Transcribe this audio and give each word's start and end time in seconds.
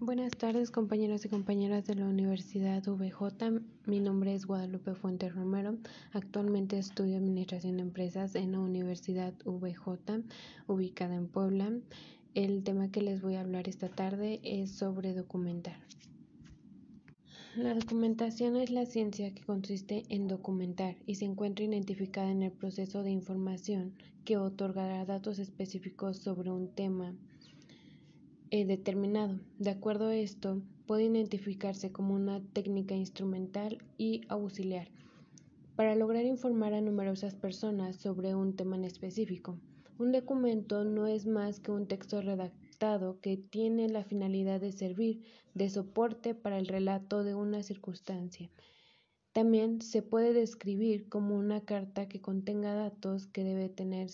Buenas 0.00 0.30
tardes 0.36 0.70
compañeros 0.70 1.24
y 1.24 1.28
compañeras 1.28 1.84
de 1.88 1.96
la 1.96 2.06
Universidad 2.06 2.84
VJ. 2.86 3.60
Mi 3.84 3.98
nombre 3.98 4.32
es 4.32 4.46
Guadalupe 4.46 4.94
Fuentes 4.94 5.34
Romero. 5.34 5.76
Actualmente 6.12 6.78
estudio 6.78 7.16
Administración 7.16 7.78
de 7.78 7.82
Empresas 7.82 8.36
en 8.36 8.52
la 8.52 8.60
Universidad 8.60 9.34
VJ, 9.44 10.22
ubicada 10.68 11.16
en 11.16 11.26
Puebla. 11.26 11.72
El 12.34 12.62
tema 12.62 12.92
que 12.92 13.02
les 13.02 13.22
voy 13.22 13.34
a 13.34 13.40
hablar 13.40 13.68
esta 13.68 13.88
tarde 13.88 14.38
es 14.44 14.70
sobre 14.70 15.14
documentar. 15.14 15.80
La 17.56 17.74
documentación 17.74 18.54
es 18.56 18.70
la 18.70 18.86
ciencia 18.86 19.34
que 19.34 19.42
consiste 19.42 20.04
en 20.10 20.28
documentar 20.28 20.94
y 21.06 21.16
se 21.16 21.24
encuentra 21.24 21.64
identificada 21.64 22.30
en 22.30 22.44
el 22.44 22.52
proceso 22.52 23.02
de 23.02 23.10
información 23.10 23.94
que 24.24 24.36
otorgará 24.36 25.04
datos 25.04 25.40
específicos 25.40 26.18
sobre 26.18 26.52
un 26.52 26.68
tema 26.68 27.16
eh, 28.50 28.64
determinado. 28.64 29.38
De 29.58 29.70
acuerdo 29.70 30.08
a 30.08 30.16
esto, 30.16 30.62
puede 30.86 31.04
identificarse 31.04 31.92
como 31.92 32.14
una 32.14 32.42
técnica 32.52 32.94
instrumental 32.94 33.78
y 33.98 34.22
auxiliar 34.28 34.88
para 35.76 35.94
lograr 35.94 36.24
informar 36.24 36.74
a 36.74 36.80
numerosas 36.80 37.36
personas 37.36 37.96
sobre 37.96 38.34
un 38.34 38.56
tema 38.56 38.74
en 38.74 38.84
específico. 38.84 39.58
Un 39.98 40.10
documento 40.12 40.84
no 40.84 41.06
es 41.06 41.26
más 41.26 41.60
que 41.60 41.70
un 41.70 41.86
texto 41.86 42.20
redactado 42.20 43.20
que 43.20 43.36
tiene 43.36 43.88
la 43.88 44.02
finalidad 44.02 44.60
de 44.60 44.72
servir 44.72 45.22
de 45.54 45.70
soporte 45.70 46.34
para 46.34 46.58
el 46.58 46.66
relato 46.66 47.22
de 47.22 47.34
una 47.34 47.62
circunstancia. 47.62 48.50
También 49.32 49.80
se 49.82 50.02
puede 50.02 50.32
describir 50.32 51.08
como 51.08 51.36
una 51.36 51.60
carta 51.60 52.08
que 52.08 52.20
contenga 52.20 52.74
datos 52.74 53.26
que 53.26 53.44
debe 53.44 53.68
tener 53.68 54.08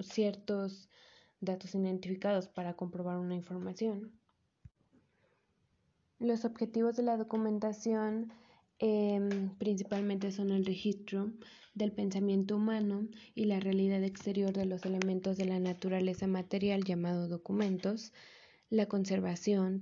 ciertos 0.00 0.88
datos 1.40 1.74
identificados 1.74 2.48
para 2.48 2.74
comprobar 2.74 3.18
una 3.18 3.34
información. 3.34 4.12
Los 6.18 6.44
objetivos 6.44 6.96
de 6.96 7.02
la 7.02 7.16
documentación 7.16 8.32
em, 8.78 9.50
principalmente 9.58 10.32
son 10.32 10.50
el 10.50 10.64
registro 10.64 11.32
del 11.74 11.92
pensamiento 11.92 12.56
humano 12.56 13.06
y 13.34 13.44
la 13.44 13.60
realidad 13.60 14.02
exterior 14.02 14.52
de 14.52 14.64
los 14.64 14.86
elementos 14.86 15.36
de 15.36 15.44
la 15.44 15.60
naturaleza 15.60 16.26
material 16.26 16.84
llamado 16.84 17.28
documentos, 17.28 18.14
la 18.70 18.86
conservación, 18.86 19.80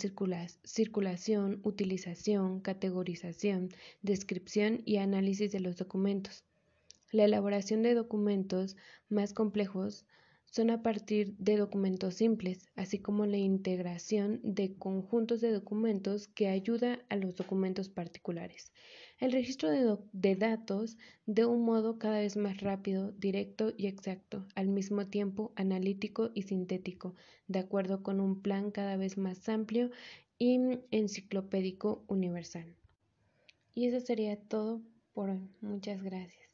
circulación, 0.65 1.61
utilización, 1.63 2.61
categorización, 2.61 3.71
descripción 4.03 4.83
y 4.85 4.97
análisis 4.97 5.53
de 5.53 5.61
los 5.61 5.77
documentos. 5.77 6.45
La 7.13 7.25
elaboración 7.25 7.83
de 7.83 7.95
documentos 7.95 8.77
más 9.09 9.33
complejos 9.33 10.05
son 10.55 10.71
a 10.71 10.85
partir 10.85 11.35
de 11.39 11.57
documentos 11.57 12.15
simples, 12.15 12.69
así 12.77 13.01
como 13.01 13.27
la 13.27 13.39
integración 13.39 14.39
de 14.45 14.77
conjuntos 14.77 15.41
de 15.41 15.51
documentos 15.51 16.29
que 16.29 16.47
ayuda 16.47 17.01
a 17.09 17.17
los 17.17 17.35
documentos 17.35 17.89
particulares. 17.89 18.71
El 19.19 19.33
registro 19.33 19.69
de, 20.13 20.37
datos 20.37 20.97
de 21.27 21.45
un 21.45 21.65
modo 21.65 21.99
cada 21.99 22.21
vez 22.21 22.37
más 22.37 22.61
rápido, 22.61 23.11
directo 23.19 23.73
y 23.77 23.89
exacto, 23.89 24.47
al 24.55 24.69
mismo 24.69 25.09
tiempo 25.09 25.53
analítico 25.57 26.31
y 26.35 26.43
sintético, 26.43 27.17
de 27.49 27.59
acuerdo 27.59 28.05
con 28.05 28.21
un 28.21 28.41
plan 28.41 28.71
cada 28.71 28.97
vez 28.97 29.19
más 29.19 29.49
amplio 29.49 29.91
y 30.39 30.61
enciclopédico 30.93 32.05
universal. 32.07 32.77
Y 33.75 33.87
eso 33.87 33.99
sería 33.99 34.37
todo 34.37 34.83
por 35.15 35.31
hoy. 35.31 35.51
Muchas 35.61 36.01
gracias. 36.01 36.54